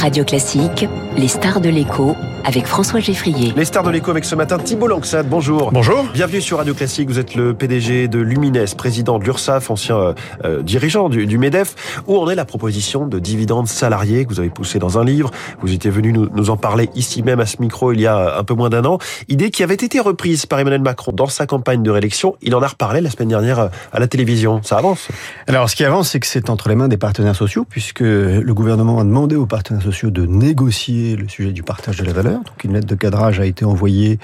Radio 0.00 0.22
Classique, 0.24 0.86
les 1.16 1.26
stars 1.26 1.60
de 1.60 1.68
l'écho 1.68 2.14
avec 2.44 2.66
François 2.66 3.00
Geffrier. 3.00 3.52
Les 3.56 3.64
stars 3.64 3.82
de 3.82 3.90
l'écho 3.90 4.10
avec 4.10 4.24
ce 4.24 4.36
matin 4.36 4.58
Thibault 4.58 4.86
Langsat, 4.86 5.24
bonjour. 5.24 5.72
Bonjour. 5.72 6.06
Bienvenue 6.14 6.40
sur 6.40 6.58
Radio 6.58 6.72
Classique, 6.72 7.08
vous 7.08 7.18
êtes 7.18 7.34
le 7.34 7.52
PDG 7.52 8.06
de 8.06 8.20
Lumines, 8.20 8.64
président 8.76 9.18
de 9.18 9.24
l'URSSAF, 9.24 9.70
ancien 9.70 9.96
euh, 9.96 10.14
euh, 10.44 10.62
dirigeant 10.62 11.08
du, 11.08 11.26
du, 11.26 11.36
MEDEF. 11.36 11.74
Où 12.06 12.16
en 12.16 12.30
est 12.30 12.36
la 12.36 12.44
proposition 12.44 13.06
de 13.06 13.18
dividendes 13.18 13.66
salariés 13.66 14.24
que 14.24 14.30
vous 14.30 14.38
avez 14.38 14.50
poussé 14.50 14.78
dans 14.78 14.98
un 14.98 15.04
livre 15.04 15.30
Vous 15.60 15.72
étiez 15.72 15.90
venu 15.90 16.12
nous, 16.12 16.28
nous, 16.32 16.50
en 16.50 16.56
parler 16.56 16.88
ici 16.94 17.22
même 17.22 17.40
à 17.40 17.46
ce 17.46 17.56
micro 17.60 17.92
il 17.92 18.00
y 18.00 18.06
a 18.06 18.38
un 18.38 18.44
peu 18.44 18.54
moins 18.54 18.70
d'un 18.70 18.84
an. 18.84 18.98
Idée 19.28 19.50
qui 19.50 19.64
avait 19.64 19.74
été 19.74 19.98
reprise 19.98 20.46
par 20.46 20.60
Emmanuel 20.60 20.82
Macron 20.82 21.12
dans 21.12 21.26
sa 21.26 21.46
campagne 21.46 21.82
de 21.82 21.90
réélection. 21.90 22.36
Il 22.40 22.54
en 22.54 22.62
a 22.62 22.68
reparlé 22.68 23.00
la 23.00 23.10
semaine 23.10 23.28
dernière 23.28 23.58
euh, 23.58 23.68
à 23.92 23.98
la 23.98 24.06
télévision. 24.06 24.60
Ça 24.62 24.78
avance? 24.78 25.08
Alors 25.48 25.68
ce 25.68 25.76
qui 25.76 25.84
avance, 25.84 26.10
c'est 26.10 26.20
que 26.20 26.26
c'est 26.26 26.50
entre 26.50 26.68
les 26.68 26.76
mains 26.76 26.88
des 26.88 26.98
partenaires 26.98 27.36
sociaux, 27.36 27.66
puisque 27.68 28.00
le 28.00 28.52
gouvernement 28.54 29.00
a 29.00 29.04
demandé 29.04 29.34
aux 29.34 29.46
partenaires 29.46 29.82
sociaux 29.82 29.87
de 29.88 30.26
négocier 30.26 31.16
le 31.16 31.28
sujet 31.28 31.52
du 31.52 31.62
partage 31.62 31.96
de 31.96 32.04
la 32.04 32.12
valeur. 32.12 32.38
Donc 32.38 32.62
une 32.64 32.74
lettre 32.74 32.86
de 32.86 32.94
cadrage 32.94 33.40
a 33.40 33.46
été 33.46 33.64
envoyée 33.64 34.18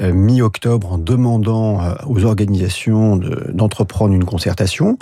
euh, 0.00 0.12
mi-octobre 0.12 0.92
en 0.92 0.98
demandant 0.98 1.82
euh, 1.82 1.94
aux 2.06 2.24
organisations 2.24 3.16
d'entreprendre 3.16 4.14
une 4.14 4.24
concertation. 4.24 4.98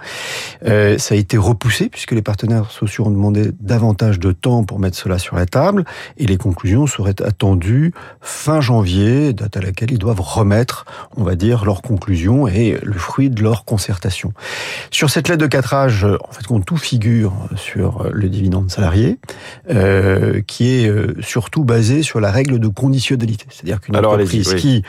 Euh, 0.67 0.99
ça 0.99 1.15
a 1.15 1.19
été 1.19 1.37
repoussé 1.37 1.89
puisque 1.89 2.13
les 2.13 2.23
partenaires 2.23 2.71
sociaux 2.71 3.07
ont 3.07 3.11
demandé 3.11 3.53
davantage 3.61 4.19
de 4.19 4.33
temps 4.33 4.65
pour 4.65 4.79
mettre 4.79 4.97
cela 4.97 5.19
sur 5.19 5.37
la 5.37 5.47
table 5.47 5.85
et 6.19 6.27
les 6.27 6.37
conclusions 6.37 6.87
seraient 6.87 7.23
attendues 7.23 7.95
fin 8.21 8.61
janvier, 8.61 9.33
date 9.33 9.57
à 9.57 9.61
laquelle 9.61 9.93
ils 9.93 9.99
doivent 9.99 10.21
remettre, 10.21 10.87
on 11.17 11.23
va 11.23 11.37
dire, 11.37 11.65
leurs 11.65 11.83
conclusions 11.83 12.49
et 12.49 12.79
le 12.83 12.99
fruit 12.99 13.31
de 13.31 13.43
leur 13.43 13.65
concertation. 13.65 14.33
Sur 14.91 15.09
cette 15.09 15.29
lettre 15.29 15.43
de 15.43 15.47
cadrage, 15.47 16.05
en 16.05 16.33
fait, 16.33 16.47
quand 16.47 16.61
tout 16.61 16.77
figure 16.77 17.33
sur 17.57 18.09
le 18.13 18.29
dividende 18.29 18.71
salarié, 18.71 19.19
qui 20.47 20.75
est 20.75 20.89
euh, 20.89 21.15
surtout 21.21 21.65
basé 21.65 22.03
sur 22.03 22.21
la 22.21 22.31
règle 22.31 22.59
de 22.59 22.69
conditionnalité. 22.69 23.47
C'est-à-dire 23.51 23.81
qu'une 23.81 23.97
entreprise 23.97 24.53
oui. 24.55 24.61
qui 24.61 24.83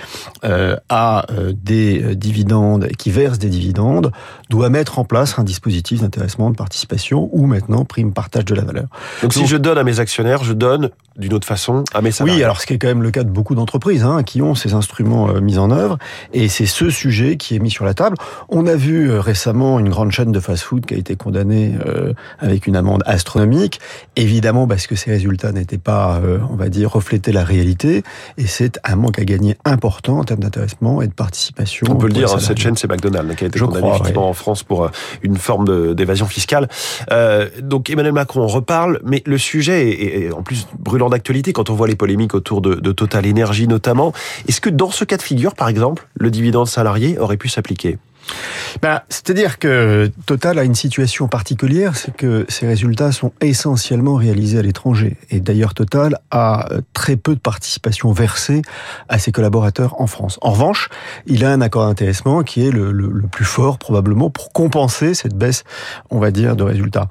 euh, 0.44 0.76
a 0.90 1.26
euh, 1.32 1.54
des 1.56 2.16
dividendes, 2.16 2.88
qui 2.98 3.12
verse 3.12 3.40
des 3.40 3.50
dividendes, 3.50 4.12
doit 4.50 4.70
mettre 4.70 5.00
en 5.00 5.06
place 5.06 5.38
un 5.40 5.44
dispositif 5.44 6.02
d'intéressement, 6.02 6.50
de 6.50 6.56
participation 6.56 7.30
ou 7.32 7.46
maintenant 7.46 7.86
prime 7.86 8.14
partage 8.14 8.46
de 8.46 8.56
la 8.56 8.64
valeur. 8.64 8.88
Donc, 9.22 9.32
Donc 9.32 9.34
si 9.34 9.48
je 9.48 9.58
donne 9.58 9.78
à 9.78 9.84
mes 9.84 10.00
actionnaires, 10.00 10.44
je 10.44 10.54
donne 10.54 10.90
d'une 11.18 11.34
autre 11.34 11.48
façon 11.48 11.84
à 11.94 12.02
mes 12.02 12.12
salariés. 12.12 12.40
Oui, 12.40 12.44
alors 12.44 12.62
ce 12.62 12.66
qui 12.66 12.74
est 12.74 12.78
quand 12.78 12.88
même 12.88 13.04
le 13.04 13.12
cas 13.12 13.24
de 13.24 13.30
beaucoup 13.30 13.56
d'entreprises 13.56 14.04
hein, 14.04 14.24
qui 14.24 14.42
ont 14.42 14.56
ces 14.56 14.74
instruments 14.74 15.30
euh, 15.30 15.42
mis 15.42 15.58
en 15.58 15.70
œuvre, 15.72 15.98
et 16.34 16.48
c'est 16.48 16.66
ce 16.66 16.90
sujet 16.90 17.38
qui 17.38 17.56
est 17.56 17.60
mis 17.60 17.70
sur 17.70 17.86
la 17.86 17.94
table. 17.94 18.16
On 18.50 18.66
a 18.66 18.76
vu 18.76 19.10
euh, 19.10 19.20
récemment 19.20 19.80
une 19.80 19.90
grande 19.90 20.12
chaîne 20.12 20.32
de 20.32 20.40
fast-food 20.40 20.86
qui 20.86 20.94
a 20.94 20.98
été 20.98 21.16
condamnée 21.16 21.76
euh, 21.86 22.14
avec 22.40 22.66
une 22.66 22.76
amende 22.76 23.04
astronomique, 23.06 23.80
évidemment 24.16 24.68
parce 24.68 24.88
que 24.88 24.96
ses 25.02 25.12
résultats 25.12 25.52
n'étaient 25.52 25.78
pas, 25.78 26.22
euh, 26.24 26.38
on 26.50 26.56
va 26.56 26.70
dire, 26.70 26.92
refléter 26.92 27.32
la 27.32 27.44
réalité, 27.44 28.04
et 28.38 28.48
c'est 28.48 28.80
un 28.84 28.96
manque 28.96 29.20
à 29.20 29.26
gagner 29.26 29.58
important 29.66 30.20
en 30.20 30.24
termes 30.24 30.42
d'intéressement 30.42 31.02
et 31.02 31.08
de 31.08 31.14
participation. 31.14 31.88
On 31.90 31.96
peut 31.96 32.08
le 32.08 32.14
dire, 32.14 32.30
cette 32.40 32.60
chaîne 32.60 32.78
c'est 32.78 32.88
McDonald's 32.88 33.36
qui 33.36 33.44
a 33.44 33.48
été 33.48 33.58
Je 33.58 33.66
condamnée 33.66 33.82
crois, 33.82 33.96
effectivement 33.96 34.24
ouais. 34.24 34.30
en 34.30 34.34
France 34.34 34.64
pour 34.64 34.90
une 35.24 35.38
forme 35.38 35.96
d'évasion 35.96 36.28
fiscale. 36.28 36.70
Euh, 37.12 37.50
donc 37.62 37.90
Emmanuel 37.90 38.14
Macron 38.14 38.42
en 38.42 38.48
reparle, 38.48 39.00
mais 39.04 39.24
le 39.26 39.38
sujet 39.38 39.90
est, 39.90 40.26
est 40.26 40.32
en 40.32 40.44
plus 40.44 40.68
brûlant 40.78 41.10
d'actualité 41.10 41.54
quand 41.54 41.70
on 41.70 41.74
voit 41.74 41.88
les 41.88 41.96
polémiques 41.96 42.36
autour 42.36 42.62
de, 42.62 42.76
de 42.76 42.92
Total 42.92 43.26
Énergie 43.26 43.68
notamment. 43.68 44.14
Est-ce 44.48 44.62
que 44.62 44.70
dans 44.70 44.92
ce 44.92 45.04
cas 45.06 45.18
de 45.18 45.22
figure, 45.24 45.56
par 45.56 45.68
exemple, 45.68 46.08
le 46.16 46.30
dividende 46.30 46.68
salarié 46.68 47.18
aurait 47.18 47.38
pu 47.38 47.50
s'appliquer? 47.50 47.98
Ben, 48.82 49.02
C'est-à-dire 49.10 49.60
que 49.60 50.12
Total 50.26 50.60
a 50.60 50.64
une 50.64 50.76
situation 50.76 51.28
particulière, 51.28 51.96
c'est 51.96 52.16
que 52.16 52.46
ses 52.50 52.68
résultats 52.68 53.12
sont 53.12 53.32
essentiellement 53.42 54.16
réalisés 54.16 54.60
à 54.60 54.62
l'étranger. 54.62 55.18
Et 55.30 55.40
d'ailleurs, 55.40 55.74
Total 55.74 56.18
a 56.32 56.70
très 56.94 57.16
peu 57.16 57.36
de 57.36 57.40
participation 57.40 58.12
versée 58.12 58.62
à 59.10 59.20
ses 59.20 59.32
collaborateurs 59.32 60.00
en 60.02 60.08
France. 60.08 60.38
En 60.42 60.52
revanche, 60.52 60.90
il 61.26 61.46
a 61.46 61.52
un 61.52 61.62
accord 61.62 61.86
d'intéressement 61.86 62.44
qui 62.44 62.66
est 62.66 62.72
le, 62.72 62.92
le, 62.92 63.08
le, 63.08 63.28
plus 63.28 63.46
fort 63.46 63.78
probablement 63.78 64.30
pour 64.30 64.52
compenser 64.52 65.14
cette 65.14 65.36
baisse, 65.36 65.64
on 66.10 66.20
va 66.20 66.32
dire, 66.32 66.56
de 66.56 66.64
résultats. 66.64 67.08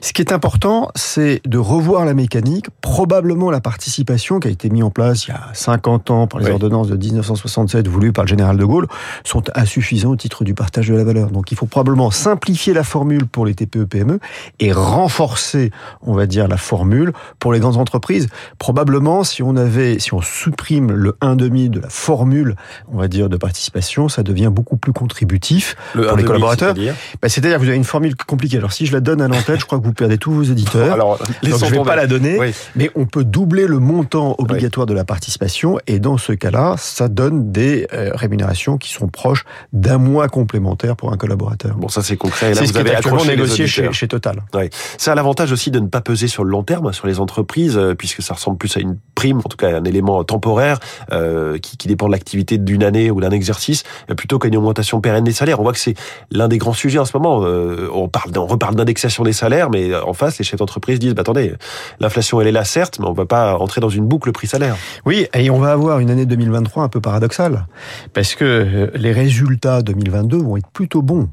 Ce 0.00 0.12
qui 0.12 0.22
est 0.22 0.32
important, 0.32 0.90
c'est 0.94 1.40
de 1.46 1.58
revoir 1.58 2.04
la 2.04 2.14
mécanique. 2.14 2.66
Probablement 2.80 3.50
la 3.50 3.60
participation 3.60 4.40
qui 4.40 4.48
a 4.48 4.50
été 4.50 4.70
mise 4.70 4.82
en 4.82 4.90
place 4.90 5.26
il 5.26 5.30
y 5.30 5.32
a 5.32 5.48
50 5.52 6.10
ans 6.10 6.26
par 6.26 6.40
les 6.40 6.46
oui. 6.46 6.52
ordonnances 6.52 6.88
de 6.88 6.96
1967 6.96 7.88
voulues 7.88 8.12
par 8.12 8.24
le 8.24 8.28
général 8.28 8.56
de 8.56 8.64
Gaulle 8.64 8.86
sont 9.24 9.42
insuffisantes 9.54 10.12
au 10.12 10.16
titre 10.16 10.44
du 10.44 10.49
partage 10.54 10.88
de 10.88 10.94
la 10.94 11.04
valeur. 11.04 11.30
Donc 11.30 11.52
il 11.52 11.56
faut 11.56 11.66
probablement 11.66 12.10
simplifier 12.10 12.72
la 12.72 12.84
formule 12.84 13.26
pour 13.26 13.46
les 13.46 13.54
TPE-PME 13.54 14.18
et 14.58 14.72
renforcer, 14.72 15.70
on 16.02 16.14
va 16.14 16.26
dire, 16.26 16.48
la 16.48 16.56
formule 16.56 17.12
pour 17.38 17.52
les 17.52 17.60
grandes 17.60 17.76
entreprises. 17.76 18.28
Probablement, 18.58 19.24
si 19.24 19.42
on 19.42 19.56
avait, 19.56 19.98
si 19.98 20.14
on 20.14 20.20
supprime 20.20 20.92
le 20.92 21.16
1,5 21.22 21.70
de 21.70 21.80
la 21.80 21.88
formule, 21.88 22.56
on 22.92 22.98
va 22.98 23.08
dire, 23.08 23.28
de 23.28 23.36
participation, 23.36 24.08
ça 24.08 24.22
devient 24.22 24.50
beaucoup 24.52 24.76
plus 24.76 24.92
contributif 24.92 25.76
le 25.94 26.06
pour 26.06 26.16
les 26.16 26.24
collaborateurs. 26.24 26.74
C'est-à-dire 26.74 26.94
bah, 27.22 27.56
que 27.56 27.62
vous 27.62 27.68
avez 27.68 27.76
une 27.76 27.84
formule 27.84 28.16
compliquée. 28.16 28.58
Alors 28.58 28.72
si 28.72 28.86
je 28.86 28.92
la 28.92 29.00
donne 29.00 29.20
à 29.20 29.28
l'antenne, 29.28 29.58
je 29.58 29.64
crois 29.64 29.78
que 29.78 29.84
vous 29.84 29.92
perdez 29.92 30.18
tous 30.18 30.32
vos 30.32 30.42
éditeurs. 30.42 30.92
Alors, 30.92 31.18
Donc, 31.18 31.28
je 31.42 31.48
ne 31.48 31.54
vais 31.54 31.76
tomber. 31.76 31.88
pas 31.88 31.96
la 31.96 32.06
donner, 32.06 32.38
oui. 32.38 32.54
mais 32.76 32.90
on 32.94 33.06
peut 33.06 33.24
doubler 33.24 33.66
le 33.66 33.78
montant 33.78 34.34
obligatoire 34.38 34.86
oui. 34.86 34.90
de 34.90 34.96
la 34.96 35.04
participation 35.04 35.78
et 35.86 35.98
dans 35.98 36.18
ce 36.18 36.32
cas-là, 36.32 36.74
ça 36.78 37.08
donne 37.08 37.52
des 37.52 37.86
euh, 37.92 38.10
rémunérations 38.14 38.78
qui 38.78 38.92
sont 38.92 39.08
proches 39.08 39.44
d'un 39.72 39.98
mois 39.98 40.28
complémentaire 40.40 40.96
pour 40.96 41.12
un 41.12 41.16
collaborateur. 41.16 41.76
Bon, 41.76 41.88
ça 41.88 42.02
c'est 42.02 42.16
concret. 42.16 42.54
C'est 42.54 42.66
ce 42.66 42.72
qui 42.72 42.78
est 42.78 42.94
actuellement 42.94 43.24
négocié 43.24 43.66
chez, 43.66 43.92
chez, 43.92 44.08
Total. 44.08 44.42
Ouais. 44.54 44.70
Ça 44.96 45.12
a 45.12 45.14
l'avantage 45.14 45.52
aussi 45.52 45.70
de 45.70 45.78
ne 45.78 45.86
pas 45.86 46.00
peser 46.00 46.28
sur 46.28 46.44
le 46.44 46.50
long 46.50 46.62
terme, 46.62 46.92
sur 46.92 47.06
les 47.06 47.20
entreprises, 47.20 47.76
euh, 47.76 47.94
puisque 47.94 48.22
ça 48.22 48.34
ressemble 48.34 48.56
plus 48.56 48.74
à 48.76 48.80
une 48.80 48.96
en 49.28 49.48
tout 49.48 49.56
cas 49.56 49.76
un 49.76 49.84
élément 49.84 50.24
temporaire 50.24 50.78
euh, 51.12 51.58
qui, 51.58 51.76
qui, 51.76 51.88
dépend 51.88 52.06
de 52.06 52.12
l'activité 52.12 52.58
d'une 52.58 52.82
année 52.82 53.10
ou 53.10 53.20
d'un 53.20 53.30
exercice, 53.30 53.84
euh, 54.10 54.14
plutôt 54.14 54.38
qu'une 54.38 54.56
augmentation 54.56 55.00
pérenne 55.00 55.24
des 55.24 55.32
salaires. 55.32 55.60
On 55.60 55.62
voit 55.62 55.72
que 55.72 55.78
c'est 55.78 55.94
l'un 56.30 56.48
des 56.48 56.58
grands 56.58 56.72
sujets 56.72 56.98
en 56.98 57.04
ce 57.04 57.16
moment. 57.16 57.42
Euh, 57.44 57.88
on 57.92 58.08
parle, 58.08 58.30
on 58.36 58.46
reparle 58.46 58.74
d'indexation 58.74 59.24
des 59.24 59.32
salaires, 59.32 59.70
mais 59.70 59.94
en 59.94 60.12
face, 60.12 60.38
les 60.38 60.44
chefs 60.44 60.58
d'entreprise 60.58 60.98
disent 60.98 61.14
bah, 61.14 61.22
attendez, 61.22 61.54
l'inflation 62.00 62.40
elle 62.40 62.48
est 62.48 62.52
là 62.52 62.64
certes, 62.64 62.98
mais 62.98 63.06
on 63.06 63.12
ne 63.12 63.16
va 63.16 63.26
pas 63.26 63.56
entrer 63.58 63.80
dans 63.80 63.88
une 63.88 64.06
boucle 64.06 64.32
prix-salaire. 64.32 64.76
Oui, 65.04 65.26
et 65.34 65.50
on 65.50 65.58
va 65.58 65.72
avoir 65.72 66.00
une 66.00 66.10
année 66.10 66.26
2023 66.26 66.82
un 66.82 66.88
peu 66.88 67.00
paradoxale, 67.00 67.66
parce 68.12 68.34
que 68.34 68.44
euh, 68.44 68.90
les 68.94 69.12
résultats 69.12 69.82
2022 69.82 70.38
vont 70.38 70.56
être 70.56 70.68
plutôt 70.68 71.02
bons. 71.02 71.28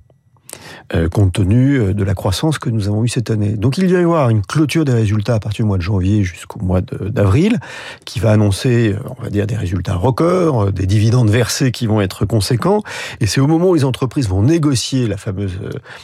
Euh, 0.94 1.10
compte 1.10 1.34
tenu 1.34 1.76
euh, 1.76 1.94
de 1.94 2.04
la 2.06 2.14
croissance 2.14 2.60
que 2.60 2.70
nous 2.70 2.88
avons 2.88 3.04
eue 3.04 3.10
cette 3.10 3.30
année. 3.30 3.58
Donc 3.58 3.78
il 3.78 3.92
va 3.92 4.00
y 4.00 4.04
avoir 4.04 4.30
une 4.30 4.42
clôture 4.42 4.86
des 4.86 4.94
résultats 4.94 5.36
à 5.36 5.40
partir 5.40 5.66
du 5.66 5.68
mois 5.68 5.78
de 5.78 5.82
janvier 5.82 6.24
jusqu'au 6.24 6.62
mois 6.62 6.80
d'avril, 6.80 7.60
qui 8.06 8.22
va 8.22 8.32
annoncer, 8.32 8.94
euh, 8.94 9.10
on 9.20 9.22
va 9.22 9.30
dire, 9.30 9.48
des 9.48 9.58
résultats 9.58 9.96
records, 9.96 10.72
des 10.72 10.86
dividendes 10.86 11.30
versés 11.30 11.72
qui 11.72 11.88
vont 11.88 12.00
être 12.00 12.26
conséquents. 12.26 12.84
Et 13.20 13.28
c'est 13.28 13.42
au 13.42 13.48
moment 13.48 13.70
où 13.70 13.76
les 13.76 13.84
entreprises 13.84 14.30
vont 14.30 14.42
négocier 14.42 15.08
la 15.08 15.18
fameuse 15.18 15.60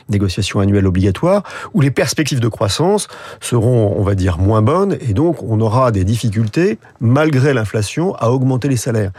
négociation 0.09 0.59
annuelle 0.59 0.85
obligatoire, 0.85 1.43
où 1.73 1.79
les 1.79 1.91
perspectives 1.91 2.41
de 2.41 2.49
croissance 2.49 3.07
seront, 3.39 3.95
on 3.97 4.03
va 4.03 4.15
dire, 4.15 4.37
moins 4.37 4.61
bonnes, 4.61 4.97
et 5.07 5.13
donc 5.13 5.41
on 5.43 5.61
aura 5.61 5.91
des 5.91 6.03
difficultés, 6.03 6.77
malgré 6.99 7.53
l'inflation, 7.53 8.15
à 8.15 8.31
augmenter 8.31 8.67
les 8.67 8.77
salaires. 8.77 9.11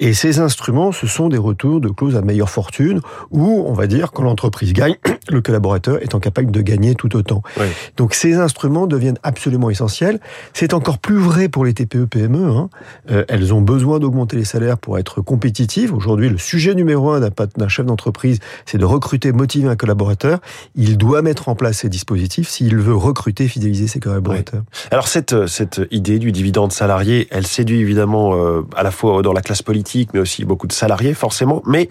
Et 0.00 0.14
ces 0.14 0.40
instruments, 0.40 0.90
ce 0.90 1.06
sont 1.06 1.28
des 1.28 1.38
retours 1.38 1.80
de 1.80 1.90
clauses 1.90 2.16
à 2.16 2.22
meilleure 2.22 2.50
fortune, 2.50 3.00
où, 3.30 3.64
on 3.68 3.72
va 3.72 3.86
dire, 3.86 4.10
quand 4.10 4.24
l'entreprise 4.24 4.72
gagne, 4.72 4.81
gang 4.82 5.11
le 5.30 5.40
collaborateur 5.40 6.02
étant 6.02 6.20
capable 6.20 6.50
de 6.50 6.60
gagner 6.60 6.94
tout 6.94 7.14
autant. 7.16 7.42
Oui. 7.58 7.66
Donc 7.96 8.14
ces 8.14 8.34
instruments 8.34 8.86
deviennent 8.86 9.18
absolument 9.22 9.70
essentiels. 9.70 10.20
C'est 10.52 10.74
encore 10.74 10.98
plus 10.98 11.18
vrai 11.18 11.48
pour 11.48 11.64
les 11.64 11.74
TPE-PME. 11.74 12.48
Hein. 12.48 12.70
Euh, 13.10 13.24
elles 13.28 13.54
ont 13.54 13.60
besoin 13.60 13.98
d'augmenter 13.98 14.36
les 14.36 14.44
salaires 14.44 14.78
pour 14.78 14.98
être 14.98 15.20
compétitives. 15.20 15.94
Aujourd'hui, 15.94 16.28
le 16.28 16.38
sujet 16.38 16.74
numéro 16.74 17.10
un 17.10 17.20
d'un 17.20 17.68
chef 17.68 17.86
d'entreprise, 17.86 18.40
c'est 18.66 18.78
de 18.78 18.84
recruter, 18.84 19.32
motiver 19.32 19.68
un 19.68 19.76
collaborateur. 19.76 20.40
Il 20.74 20.98
doit 20.98 21.22
mettre 21.22 21.48
en 21.48 21.54
place 21.54 21.78
ces 21.78 21.88
dispositifs 21.88 22.48
s'il 22.48 22.76
veut 22.76 22.94
recruter, 22.94 23.48
fidéliser 23.48 23.86
ses 23.86 24.00
collaborateurs. 24.00 24.62
Oui. 24.62 24.88
Alors 24.90 25.08
cette, 25.08 25.46
cette 25.46 25.80
idée 25.90 26.18
du 26.18 26.32
dividende 26.32 26.72
salarié, 26.72 27.28
elle 27.30 27.46
séduit 27.46 27.80
évidemment 27.80 28.34
euh, 28.34 28.62
à 28.76 28.82
la 28.82 28.90
fois 28.90 29.22
dans 29.22 29.32
la 29.32 29.42
classe 29.42 29.62
politique, 29.62 30.10
mais 30.14 30.20
aussi 30.20 30.44
beaucoup 30.44 30.66
de 30.66 30.72
salariés 30.72 31.14
forcément. 31.14 31.62
Mais 31.66 31.88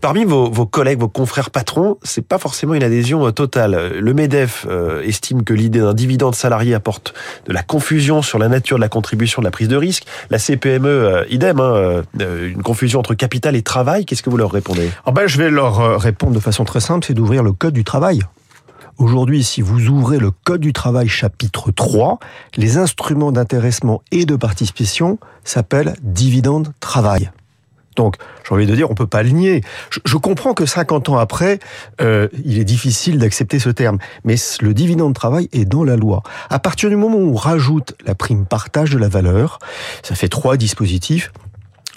parmi 0.00 0.24
vos, 0.24 0.50
vos 0.50 0.66
collègues, 0.66 1.00
vos 1.00 1.08
confrères 1.08 1.50
patrons, 1.50 1.98
c'est 2.02 2.26
pas 2.26 2.38
forcément 2.38 2.68
une 2.78 2.84
adhésion 2.84 3.30
totale. 3.32 3.98
Le 3.98 4.14
MEDEF 4.14 4.66
euh, 4.70 5.02
estime 5.02 5.42
que 5.42 5.52
l'idée 5.52 5.80
d'un 5.80 5.94
dividende 5.94 6.34
salarié 6.34 6.74
apporte 6.74 7.12
de 7.46 7.52
la 7.52 7.62
confusion 7.62 8.22
sur 8.22 8.38
la 8.38 8.48
nature 8.48 8.76
de 8.76 8.80
la 8.80 8.88
contribution 8.88 9.42
de 9.42 9.44
la 9.44 9.50
prise 9.50 9.68
de 9.68 9.76
risque. 9.76 10.04
La 10.30 10.38
CPME, 10.38 10.86
euh, 10.86 11.24
idem, 11.28 11.58
hein, 11.60 12.02
euh, 12.20 12.48
une 12.48 12.62
confusion 12.62 13.00
entre 13.00 13.14
capital 13.14 13.56
et 13.56 13.62
travail. 13.62 14.04
Qu'est-ce 14.04 14.22
que 14.22 14.30
vous 14.30 14.36
leur 14.36 14.52
répondez? 14.52 14.90
Oh 15.06 15.12
ben, 15.12 15.26
Je 15.26 15.38
vais 15.38 15.50
leur 15.50 16.00
répondre 16.00 16.32
de 16.32 16.40
façon 16.40 16.64
très 16.64 16.80
simple, 16.80 17.04
c'est 17.04 17.14
d'ouvrir 17.14 17.42
le 17.42 17.52
code 17.52 17.74
du 17.74 17.84
travail. 17.84 18.22
Aujourd'hui, 18.96 19.44
si 19.44 19.60
vous 19.60 19.88
ouvrez 19.88 20.18
le 20.18 20.32
Code 20.32 20.60
du 20.60 20.72
travail 20.72 21.06
chapitre 21.06 21.70
3, 21.70 22.18
les 22.56 22.78
instruments 22.78 23.30
d'intéressement 23.30 24.02
et 24.10 24.24
de 24.24 24.34
participation 24.34 25.18
s'appellent 25.44 25.94
dividende 26.02 26.72
travail 26.80 27.30
Donc, 27.98 28.14
j'ai 28.46 28.54
envie 28.54 28.66
de 28.66 28.74
dire, 28.76 28.88
on 28.90 28.94
peut 28.94 29.08
pas 29.08 29.24
le 29.24 29.30
nier. 29.30 29.60
Je, 29.90 30.16
comprends 30.16 30.54
que 30.54 30.66
50 30.66 31.08
ans 31.08 31.18
après, 31.18 31.58
euh, 32.00 32.28
il 32.44 32.60
est 32.60 32.64
difficile 32.64 33.18
d'accepter 33.18 33.58
ce 33.58 33.70
terme, 33.70 33.98
mais 34.24 34.36
le 34.60 34.72
dividende 34.72 35.12
de 35.12 35.14
travail 35.14 35.48
est 35.52 35.64
dans 35.64 35.82
la 35.82 35.96
loi. 35.96 36.22
À 36.48 36.60
partir 36.60 36.90
du 36.90 36.96
moment 36.96 37.18
où 37.18 37.32
on 37.32 37.34
rajoute 37.34 37.94
la 38.06 38.14
prime 38.14 38.46
partage 38.46 38.90
de 38.90 38.98
la 38.98 39.08
valeur, 39.08 39.58
ça 40.04 40.14
fait 40.14 40.28
trois 40.28 40.56
dispositifs 40.56 41.32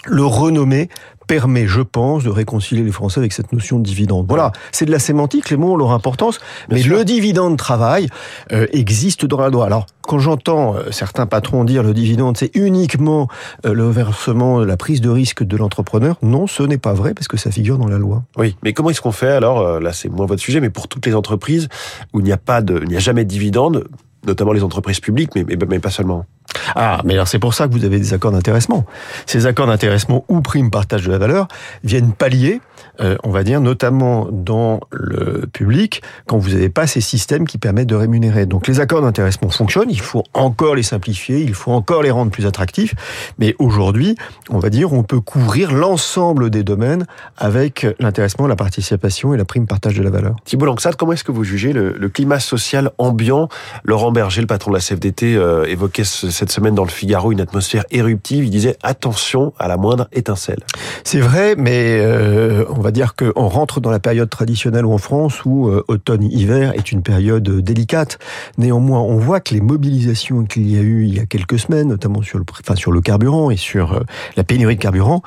le 0.04 0.24
renommer 0.24 0.88
permet, 1.32 1.66
je 1.66 1.80
pense, 1.80 2.24
de 2.24 2.28
réconcilier 2.28 2.82
les 2.82 2.92
Français 2.92 3.18
avec 3.18 3.32
cette 3.32 3.54
notion 3.54 3.78
de 3.78 3.84
dividende. 3.84 4.26
Voilà, 4.28 4.52
c'est 4.70 4.84
de 4.84 4.90
la 4.90 4.98
sémantique, 4.98 5.48
les 5.48 5.56
mots 5.56 5.72
ont 5.72 5.76
leur 5.78 5.92
importance, 5.92 6.40
mais 6.68 6.82
le 6.82 7.06
dividende 7.06 7.56
travail 7.56 8.08
euh, 8.52 8.66
existe 8.74 9.24
dans 9.24 9.40
la 9.40 9.48
loi. 9.48 9.64
Alors, 9.64 9.86
quand 10.02 10.18
j'entends 10.18 10.76
euh, 10.76 10.90
certains 10.90 11.24
patrons 11.24 11.64
dire 11.64 11.82
le 11.82 11.94
dividende, 11.94 12.36
c'est 12.36 12.54
uniquement 12.54 13.28
euh, 13.64 13.72
le 13.72 13.88
versement, 13.88 14.60
la 14.60 14.76
prise 14.76 15.00
de 15.00 15.08
risque 15.08 15.42
de 15.42 15.56
l'entrepreneur, 15.56 16.16
non, 16.20 16.46
ce 16.46 16.64
n'est 16.64 16.76
pas 16.76 16.92
vrai, 16.92 17.14
parce 17.14 17.28
que 17.28 17.38
ça 17.38 17.50
figure 17.50 17.78
dans 17.78 17.88
la 17.88 17.96
loi. 17.96 18.24
Oui, 18.36 18.54
mais 18.62 18.74
comment 18.74 18.90
est-ce 18.90 19.00
qu'on 19.00 19.10
fait 19.10 19.30
alors, 19.32 19.80
là 19.80 19.94
c'est 19.94 20.10
moins 20.10 20.26
votre 20.26 20.42
sujet, 20.42 20.60
mais 20.60 20.68
pour 20.68 20.86
toutes 20.86 21.06
les 21.06 21.14
entreprises 21.14 21.70
où 22.12 22.20
il 22.20 22.24
n'y 22.24 22.32
a 22.32 22.36
pas 22.36 22.60
de, 22.60 22.78
il 22.82 22.90
n'y 22.90 22.96
a 22.96 23.00
jamais 23.00 23.24
de 23.24 23.30
dividende, 23.30 23.88
notamment 24.26 24.52
les 24.52 24.62
entreprises 24.62 25.00
publiques, 25.00 25.30
mais, 25.34 25.46
mais, 25.48 25.56
mais 25.66 25.78
pas 25.78 25.90
seulement 25.90 26.26
ah, 26.74 27.00
mais 27.04 27.14
alors 27.14 27.28
c'est 27.28 27.38
pour 27.38 27.54
ça 27.54 27.68
que 27.68 27.72
vous 27.72 27.84
avez 27.84 27.98
des 27.98 28.14
accords 28.14 28.32
d'intéressement. 28.32 28.84
Ces 29.26 29.46
accords 29.46 29.66
d'intéressement 29.66 30.24
ou 30.28 30.40
primes 30.40 30.70
partage 30.70 31.04
de 31.04 31.10
la 31.10 31.18
valeur 31.18 31.48
viennent 31.84 32.12
pallier, 32.12 32.60
euh, 33.00 33.16
on 33.24 33.30
va 33.30 33.42
dire, 33.42 33.60
notamment 33.60 34.28
dans 34.30 34.80
le 34.90 35.46
public, 35.52 36.02
quand 36.26 36.38
vous 36.38 36.50
n'avez 36.50 36.68
pas 36.68 36.86
ces 36.86 37.00
systèmes 37.00 37.46
qui 37.46 37.58
permettent 37.58 37.88
de 37.88 37.94
rémunérer. 37.94 38.46
Donc 38.46 38.66
les 38.66 38.80
accords 38.80 39.02
d'intéressement 39.02 39.50
fonctionnent, 39.50 39.90
il 39.90 40.00
faut 40.00 40.24
encore 40.34 40.74
les 40.74 40.82
simplifier, 40.82 41.40
il 41.40 41.54
faut 41.54 41.72
encore 41.72 42.02
les 42.02 42.10
rendre 42.10 42.30
plus 42.30 42.46
attractifs, 42.46 42.94
mais 43.38 43.54
aujourd'hui, 43.58 44.16
on 44.50 44.58
va 44.58 44.70
dire, 44.70 44.92
on 44.92 45.02
peut 45.02 45.20
couvrir 45.20 45.72
l'ensemble 45.72 46.50
des 46.50 46.64
domaines 46.64 47.06
avec 47.36 47.86
l'intéressement, 47.98 48.46
la 48.46 48.56
participation 48.56 49.34
et 49.34 49.36
la 49.36 49.44
prime 49.44 49.66
partage 49.66 49.96
de 49.96 50.02
la 50.02 50.10
valeur. 50.10 50.36
Thibault 50.44 50.66
Langsat, 50.66 50.92
comment 50.92 51.12
est-ce 51.12 51.24
que 51.24 51.32
vous 51.32 51.44
jugez 51.44 51.72
le, 51.72 52.08
climat 52.08 52.40
social 52.40 52.90
ambiant? 52.98 53.48
Laurent 53.84 54.12
Berger, 54.12 54.42
le 54.42 54.46
patron 54.46 54.70
de 54.70 54.76
la 54.76 54.82
CFDT, 54.82 55.34
euh, 55.36 55.64
évoquait 55.64 56.04
cette 56.32 56.50
semaine 56.50 56.74
dans 56.74 56.84
le 56.84 56.90
Figaro 56.90 57.32
une 57.32 57.40
atmosphère 57.40 57.84
éruptive. 57.90 58.44
Il 58.44 58.50
disait 58.50 58.76
attention 58.82 59.52
à 59.58 59.68
la 59.68 59.76
moindre 59.76 60.08
étincelle. 60.12 60.60
C'est 61.04 61.20
vrai, 61.20 61.54
mais 61.56 61.98
euh, 62.00 62.64
on 62.70 62.80
va 62.80 62.90
dire 62.90 63.14
qu'on 63.14 63.48
rentre 63.48 63.80
dans 63.80 63.90
la 63.90 64.00
période 64.00 64.30
traditionnelle 64.30 64.86
en 64.86 64.98
France 64.98 65.44
où 65.44 65.68
euh, 65.68 65.84
automne-hiver 65.88 66.72
est 66.74 66.92
une 66.92 67.02
période 67.02 67.48
délicate. 67.60 68.18
Néanmoins, 68.58 69.00
on 69.00 69.16
voit 69.16 69.40
que 69.40 69.54
les 69.54 69.60
mobilisations 69.60 70.44
qu'il 70.44 70.70
y 70.70 70.78
a 70.78 70.80
eu 70.80 71.04
il 71.04 71.14
y 71.14 71.20
a 71.20 71.26
quelques 71.26 71.58
semaines, 71.58 71.88
notamment 71.88 72.22
sur 72.22 72.38
le, 72.38 72.44
enfin, 72.60 72.74
sur 72.74 72.92
le 72.92 73.00
carburant 73.00 73.50
et 73.50 73.56
sur 73.56 73.92
euh, 73.92 74.00
la 74.36 74.44
pénurie 74.44 74.76
de 74.76 74.80
carburant, 74.80 75.22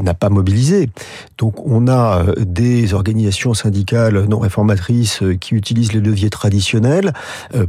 n'a 0.00 0.14
pas 0.14 0.30
mobilisé. 0.30 0.90
Donc 1.38 1.66
on 1.66 1.88
a 1.88 2.24
des 2.38 2.94
organisations 2.94 3.54
syndicales 3.54 4.24
non 4.26 4.38
réformatrices 4.38 5.22
qui 5.40 5.54
utilisent 5.54 5.92
les 5.92 6.00
leviers 6.00 6.30
traditionnels 6.30 7.12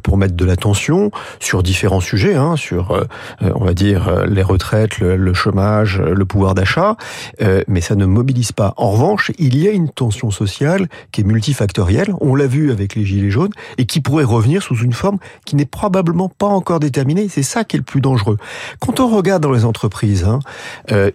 pour 0.04 0.18
mettre 0.18 0.36
de 0.36 0.46
l'attention 0.46 1.12
sur 1.40 1.64
différents 1.64 2.00
sujets, 2.00 2.36
hein, 2.36 2.56
sur, 2.62 2.92
euh, 2.92 3.04
euh, 3.42 3.52
on 3.56 3.66
va 3.66 3.74
dire, 3.74 4.08
euh, 4.08 4.26
les 4.26 4.44
retraites, 4.44 5.00
le, 5.00 5.34
chômage, 5.34 6.00
le 6.00 6.26
pouvoir 6.26 6.54
d'achat, 6.54 6.96
mais 7.68 7.82
ça 7.82 7.96
ne 7.96 8.06
mobilise 8.06 8.52
pas. 8.52 8.74
En 8.78 8.92
revanche, 8.92 9.32
il 9.40 9.58
y 9.58 9.68
a 9.68 9.72
une 9.72 9.90
tension 9.90 10.30
sociale 10.30 10.88
qui 11.12 11.22
est 11.22 11.24
multifactorielle, 11.24 12.14
on 12.20 12.36
l'a 12.36 12.48
vu 12.48 12.72
avec 12.72 12.96
les 12.96 13.06
Gilets 13.06 13.32
jaunes, 13.32 13.52
et 13.78 13.86
qui 13.86 14.02
pourrait 14.02 14.26
revenir 14.26 14.62
sous 14.62 14.76
une 14.76 14.94
forme 14.94 15.18
qui 15.46 15.56
n'est 15.56 15.66
probablement 15.66 16.30
pas 16.30 16.48
encore 16.48 16.80
déterminée. 16.80 17.28
C'est 17.30 17.44
ça 17.44 17.64
qui 17.64 17.78
est 17.78 17.80
le 17.80 17.86
plus 17.86 18.02
dangereux. 18.02 18.38
Quand 18.80 19.00
on 19.00 19.08
regarde 19.08 19.42
dans 19.42 19.52
les 19.52 19.66
entreprises, 19.66 20.26
hein, 20.26 20.40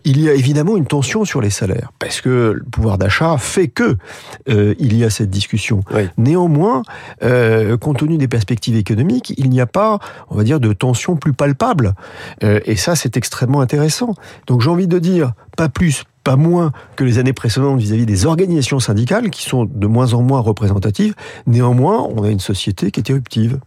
il 0.04 0.20
y 0.20 0.28
a 0.28 0.34
évidemment 0.34 0.76
une 0.76 0.86
tension 0.86 1.24
sur 1.24 1.40
les 1.40 1.50
salaires, 1.50 1.92
parce 1.98 2.20
que 2.20 2.54
le 2.56 2.64
pouvoir 2.64 2.98
d'achat 2.98 3.36
fait 3.38 3.68
que 3.68 3.96
il 4.48 4.96
y 4.96 5.04
a 5.04 5.10
cette 5.10 5.30
discussion. 5.30 5.82
Néanmoins, 6.16 6.82
compte 7.80 7.98
tenu 7.98 8.16
des 8.16 8.28
perspectives 8.28 8.76
économiques, 8.76 9.34
il 9.36 9.50
n'y 9.50 9.60
a 9.60 9.66
pas, 9.66 9.98
on 10.30 10.36
va 10.36 10.42
dire, 10.42 10.58
de 10.58 10.72
tension 10.72 11.16
plus 11.16 11.34
palpable. 11.36 11.94
Euh, 12.42 12.60
et 12.64 12.76
ça, 12.76 12.96
c'est 12.96 13.16
extrêmement 13.16 13.60
intéressant. 13.60 14.14
Donc 14.46 14.60
j'ai 14.60 14.70
envie 14.70 14.88
de 14.88 14.98
dire, 14.98 15.32
pas 15.56 15.68
plus, 15.68 16.04
pas 16.24 16.36
moins 16.36 16.72
que 16.96 17.04
les 17.04 17.18
années 17.18 17.32
précédentes 17.32 17.78
vis-à-vis 17.78 18.06
des 18.06 18.26
organisations 18.26 18.80
syndicales 18.80 19.30
qui 19.30 19.42
sont 19.42 19.64
de 19.64 19.86
moins 19.86 20.12
en 20.12 20.22
moins 20.22 20.40
représentatives. 20.40 21.14
Néanmoins, 21.46 22.02
on 22.02 22.24
a 22.24 22.30
une 22.30 22.40
société 22.40 22.90
qui 22.90 23.00
est 23.00 23.10
éruptive. 23.10 23.60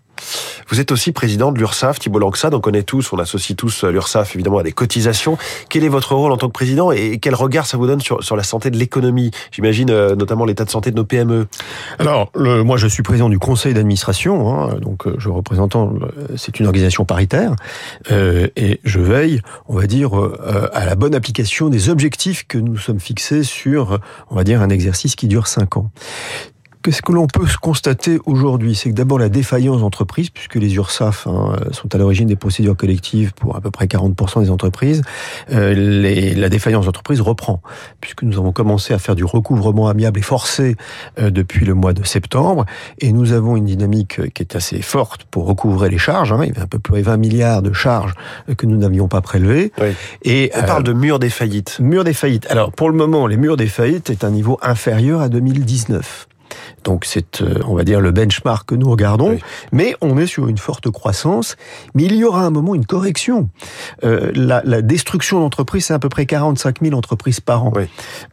Vous 0.69 0.80
êtes 0.80 0.92
aussi 0.92 1.12
président 1.12 1.51
de 1.51 1.57
l'URSSAF, 1.57 2.00
Thibault 2.00 2.19
Langsad, 2.19 2.54
on 2.54 2.60
connaît 2.60 2.83
tous, 2.83 3.12
on 3.13 3.19
associe 3.19 3.56
tous 3.56 3.83
euh, 3.83 3.92
l'URSSAF 3.92 4.36
évidemment 4.36 4.60
à 4.60 4.63
des 4.63 4.71
cotisations. 4.71 5.38
Quel 5.69 5.83
est 5.83 5.89
votre 5.89 6.16
rôle 6.16 6.31
en 6.31 6.38
tant 6.38 6.48
que 6.48 6.54
président 6.54 6.92
et 6.92 7.19
quel 7.19 7.36
regard 7.36 7.66
ça 7.66 7.77
vous 7.77 7.88
donne 7.88 8.01
sur, 8.01 8.24
sur 8.24 8.36
la 8.36 8.44
santé 8.44 8.69
de 8.69 8.77
l'économie? 8.77 9.31
J'imagine 9.51 9.89
euh, 9.89 10.16
notamment 10.16 10.45
l'état 10.45 10.66
de 10.66 10.69
santé 10.69 10.92
de 10.92 10.95
nos 10.95 11.06
PME. 11.06 11.48
Alors, 11.98 12.31
moi 12.36 12.77
je 12.77 12.88
suis 12.88 13.04
président 13.04 13.30
du 13.30 13.39
conseil 13.39 13.74
d'administration, 13.74 14.54
hein, 14.54 14.75
donc 14.81 15.07
euh, 15.07 15.16
je 15.18 15.30
représente, 15.30 15.75
c'est 16.36 16.60
une 16.60 16.65
organisation 16.65 17.06
paritaire, 17.06 17.56
euh, 18.12 18.48
et 18.56 18.80
je 18.83 19.00
veille, 19.00 19.42
on 19.68 19.75
va 19.75 19.88
dire, 19.88 20.12
à 20.74 20.86
la 20.86 20.95
bonne 20.95 21.15
application 21.15 21.69
des 21.69 21.89
objectifs 21.89 22.45
que 22.48 22.57
nous 22.57 22.77
sommes 22.77 23.00
fixés 23.00 23.44
sur, 23.44 24.00
on 24.30 24.36
va 24.36 24.44
dire, 24.44 24.62
un 24.62 24.69
exercice 24.69 25.15
qui 25.15 25.27
dure 25.27 25.48
cinq 25.48 25.77
ans. 25.77 25.92
Qu'est-ce 26.81 27.02
que 27.02 27.12
l'on 27.12 27.28
peut 27.28 27.46
constater 27.62 28.20
aujourd'hui? 28.26 28.74
C'est 28.74 28.90
que 28.90 28.96
d'abord 28.96 29.20
la 29.20 29.28
défaillance 29.28 29.81
d'entreprises, 29.81 30.30
puisque 30.30 30.56
les 30.56 30.76
URSAF 30.76 31.28
hein, 31.28 31.58
sont 31.72 31.94
à 31.94 31.98
l'origine 31.98 32.30
des 32.30 32.38
procédures 32.38 32.78
collectives 32.78 33.34
pour 33.34 33.58
à 33.58 33.60
peu 33.60 33.70
près 33.70 33.86
40% 33.88 34.44
des 34.44 34.50
entreprises, 34.50 35.02
euh, 35.52 35.74
les, 35.74 36.34
la 36.34 36.48
défaillance 36.48 36.86
d'entreprises 36.86 37.20
reprend, 37.20 37.62
puisque 38.00 38.24
nous 38.24 38.38
avons 38.38 38.54
commencé 38.54 38.94
à 38.94 38.98
faire 38.98 39.16
du 39.16 39.26
recouvrement 39.26 39.90
amiable 39.90 40.20
et 40.20 40.24
forcé 40.24 40.78
euh, 41.20 41.31
depuis 41.31 41.66
le 41.66 41.74
mois 41.74 41.92
de 41.92 42.06
septembre, 42.06 42.66
et 43.00 43.12
nous 43.12 43.34
avons 43.34 43.58
une 43.58 43.66
dynamique 43.66 44.32
qui 44.34 44.42
est 44.42 44.56
assez 44.56 44.82
forte 44.82 45.25
pour 45.25 45.48
recouvrer 45.48 45.90
les 45.90 45.98
charges. 45.98 46.32
Hein, 46.32 46.40
il 46.44 46.48
y 46.48 46.52
avait 46.52 46.62
un 46.62 46.68
peu 46.68 46.80
plus 46.80 47.02
de 47.02 47.04
20 47.04 47.18
milliards 47.18 47.62
de 47.62 47.74
charges 47.74 48.14
que 48.56 48.66
nous 48.66 48.78
n'avions 48.78 49.10
pas 49.10 49.20
prélevées. 49.20 49.74
Oui. 49.82 49.90
Et 50.24 50.50
on 50.56 50.64
parle 50.64 50.84
de 50.84 50.94
mur 50.94 51.20
des 51.20 51.30
faillites. 51.30 51.78
Mur 51.82 52.06
des 52.06 52.14
faillites. 52.14 52.48
Alors 52.50 52.72
pour 52.72 52.90
le 52.90 52.96
moment, 52.96 53.28
les 53.28 53.36
murs 53.36 53.58
des 53.58 53.68
faillites 53.68 54.10
est 54.10 54.24
un 54.24 54.32
niveau 54.32 54.58
inférieur 54.62 55.20
à 55.20 55.28
2019. 55.28 56.28
Donc 56.83 57.06
c'est, 57.06 57.42
euh, 57.42 57.60
on 57.68 57.75
va 57.75 57.83
dire, 57.83 58.01
le 58.01 58.12
benchmark 58.12 58.69
que 58.69 58.75
nous 58.75 58.89
regardons. 58.89 59.38
Mais 59.71 59.95
on 60.01 60.18
est 60.18 60.27
sur 60.27 60.48
une 60.48 60.57
forte 60.57 60.89
croissance. 60.89 61.56
Mais 61.94 62.04
il 62.04 62.16
y 62.16 62.24
aura 62.24 62.44
un 62.44 62.50
moment 62.50 62.75
une 62.75 62.86
correction. 62.86 63.50
Euh, 64.04 64.31
la, 64.33 64.62
la, 64.66 64.81
destruction 64.81 65.39
d'entreprises, 65.39 65.86
c'est 65.86 65.94
à 65.94 66.00
peu 66.00 66.10
près 66.10 66.25
45 66.25 66.81
000 66.81 66.95
entreprises 66.95 67.39
par 67.39 67.66
an. 67.66 67.74
Oui. 67.75 67.83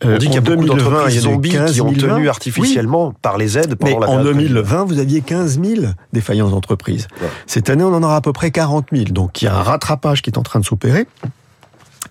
Euh, 0.04 0.14
on 0.14 0.18
dit 0.18 0.26
qu'il 0.26 0.34
y 0.34 0.38
a 0.38 0.40
beaucoup 0.40 0.64
d'entreprises 0.64 1.20
zombies 1.20 1.56
qui 1.72 1.80
ont 1.80 1.92
tenu 1.92 2.28
artificiellement 2.28 3.12
par 3.22 3.38
les 3.38 3.58
aides 3.58 3.74
pendant 3.74 4.00
mais 4.00 4.06
En 4.06 4.22
2020, 4.22 4.84
vous 4.84 4.98
aviez 4.98 5.20
15 5.20 5.60
000 5.62 5.86
défaillances 6.12 6.50
d'entreprises. 6.50 7.08
Cette 7.46 7.70
année, 7.70 7.84
on 7.84 7.94
en 7.94 8.02
aura 8.02 8.16
à 8.16 8.20
peu 8.20 8.32
près 8.32 8.50
40 8.50 8.86
000. 8.92 9.04
Donc 9.10 9.42
il 9.42 9.46
y 9.46 9.48
a 9.48 9.54
un 9.54 9.62
rattrapage 9.62 10.22
qui 10.22 10.30
est 10.30 10.38
en 10.38 10.42
train 10.42 10.60
de 10.60 10.64
s'opérer. 10.64 11.06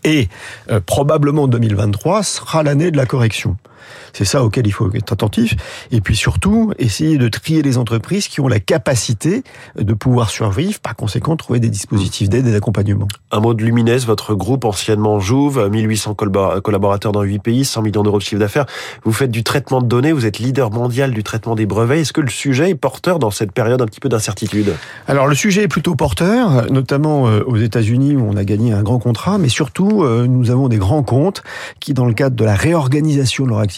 Et 0.04 0.30
euh, 0.70 0.80
probablement 0.86 1.48
2023 1.48 2.24
sera 2.24 2.64
l'année 2.64 2.92
de 2.92 2.98
la 2.98 3.06
correction. 3.06 3.58
C'est 4.14 4.26
ça 4.26 4.44
auquel 4.44 4.68
il 4.68 4.72
faut 4.72 4.92
être 4.94 5.14
attentif. 5.14 5.56
Et 5.92 6.02
puis 6.02 6.16
surtout, 6.16 6.72
essayer 6.80 7.18
de 7.18 7.28
trier 7.28 7.62
les 7.62 7.78
entreprises 7.78 8.28
qui 8.28 8.42
ont 8.42 8.48
la 8.48 8.60
capacité 8.60 9.44
de 9.78 9.94
pouvoir 9.94 10.30
survivre, 10.30 10.80
par 10.80 10.96
conséquent 10.96 11.36
trouver 11.36 11.60
des 11.60 11.70
dispositifs 11.70 12.30
d'aide 12.30 12.48
et 12.48 12.52
d'accompagnement. 12.52 13.08
Un 13.32 13.40
mot 13.40 13.54
de 13.54 13.64
Lumines, 13.64 13.96
votre 13.98 14.34
groupe 14.34 14.66
anciennement 14.66 15.20
Jouve, 15.20 15.70
1800 15.70 16.16
collaborateurs 16.16 17.12
dans 17.12 17.22
8 17.22 17.40
pays, 17.40 17.66
100 17.66 17.82
millions 17.82 18.04
d'euros 18.04 18.18
de 18.18 18.24
chiffre 18.24 18.40
d'affaires. 18.40 18.66
Vous 19.04 19.12
faites 19.12 19.32
du 19.32 19.44
traitement 19.44 19.82
de 19.82 19.88
données, 19.88 20.12
vous 20.12 20.26
êtes 20.26 20.40
leader 20.40 20.72
mondial 20.72 21.12
du 21.12 21.24
traitement 21.24 21.56
des 21.56 21.66
brevets. 21.66 22.02
Est-ce 22.02 22.14
que 22.14 22.22
le 22.22 22.30
sujet 22.30 22.72
est 22.72 22.76
porteur 22.76 23.20
dans 23.20 23.32
cette 23.32 23.52
période 23.52 23.82
un 23.82 23.86
petit 23.86 24.00
peu 24.00 24.10
d'incertitude? 24.10 24.74
Alors 25.08 25.28
le 25.28 25.36
sujet 25.36 25.64
est 25.64 25.68
plutôt 25.68 25.96
porteur, 25.96 26.72
notamment 26.72 27.28
euh, 27.28 27.42
aux 27.46 27.58
États-Unis 27.58 28.16
où 28.16 28.28
on 28.28 28.38
a 28.38 28.44
gagné 28.44 28.74
un 28.74 28.84
grand 28.84 29.00
contrat, 29.00 29.38
mais 29.38 29.50
surtout 29.50 30.04
euh, 30.04 30.28
nous 30.28 30.52
avons 30.52 30.68
des 30.68 30.78
grands 30.78 31.04
comptes 31.04 31.44
qui, 31.80 31.94
dans 31.94 32.06
le 32.06 32.14
cadre 32.14 32.36
de 32.36 32.44
la 32.44 32.56
réorganisation 32.56 33.46
de 33.46 33.50
leur 33.50 33.60
activité, 33.60 33.75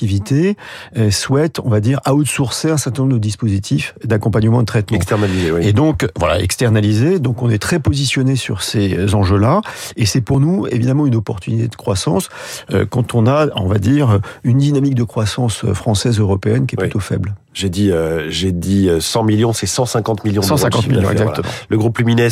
euh, 0.98 1.12
souhaite, 1.12 1.60
on 1.64 1.70
va 1.70 1.80
dire, 1.80 2.00
outsourcer 2.10 2.70
un 2.70 2.78
certain 2.78 3.04
nombre 3.04 3.16
de 3.16 3.20
dispositifs 3.20 3.96
d'accompagnement 4.04 4.60
de 4.60 4.66
traitement. 4.66 4.98
Externaliser, 4.98 5.52
oui. 5.52 5.68
Et 5.68 5.74
donc, 5.74 6.08
voilà, 6.18 6.40
externaliser. 6.42 7.20
Donc, 7.20 7.42
on 7.42 7.50
est 7.50 7.60
très 7.60 7.80
positionné 7.80 8.36
sur 8.36 8.64
ces 8.64 9.14
enjeux-là. 9.14 9.62
Et 9.96 10.06
c'est 10.06 10.22
pour 10.22 10.40
nous, 10.40 10.68
évidemment, 10.68 11.06
une 11.06 11.16
opportunité 11.16 11.68
de 11.68 11.76
croissance 11.76 12.30
euh, 12.72 12.86
quand 12.90 13.16
on 13.16 13.28
a, 13.28 13.48
on 13.56 13.68
va 13.68 13.80
dire, 13.80 14.20
une 14.44 14.58
dynamique 14.58 14.96
de 14.96 15.04
croissance 15.04 15.66
française 15.74 16.20
européenne 16.20 16.66
qui 16.66 16.76
est 16.76 16.78
plutôt 16.78 17.00
faible. 17.00 17.36
J'ai 17.58 17.70
dit, 17.70 17.92
euh, 17.92 18.30
j'ai 18.30 18.52
dit 18.52 18.88
100 19.00 19.24
millions, 19.24 19.52
c'est 19.52 19.66
150 19.66 20.24
millions. 20.24 20.44
150 20.44 20.90
millions, 20.90 21.10
exactement. 21.10 21.48
Le 21.70 21.78
groupe 21.80 21.98
Lumines. 21.98 22.30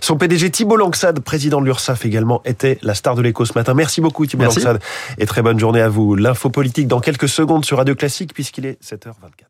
Son 0.00 0.16
PDG 0.16 0.50
Thibault 0.50 0.76
Langsad, 0.76 1.18
président 1.18 1.60
de 1.60 1.66
l'URSSAF 1.66 2.06
également, 2.06 2.42
était 2.44 2.78
la 2.82 2.94
star 2.94 3.16
de 3.16 3.22
l'écho 3.22 3.44
ce 3.44 3.54
matin. 3.54 3.74
Merci 3.74 4.00
beaucoup 4.00 4.24
Thibault 4.24 4.44
Langsad 4.44 4.78
et 5.18 5.26
très 5.26 5.42
bonne 5.42 5.58
journée 5.58 5.80
à 5.80 5.88
vous. 5.88 6.14
L'info 6.14 6.48
politique 6.48 6.86
dans 6.86 7.00
quelques 7.00 7.28
secondes 7.28 7.64
sur 7.64 7.78
Radio 7.78 7.96
Classique 7.96 8.32
puisqu'il 8.32 8.66
est 8.66 8.80
7h24. 8.80 9.47